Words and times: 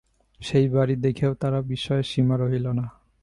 সেই 0.39 0.67
বাড়ি 0.69 0.95
দেখেও 1.05 1.31
তাঁর 1.33 1.53
বিস্ময়ের 1.69 2.07
সীমা 2.11 2.35
রইল 2.37 2.65
না। 2.79 2.85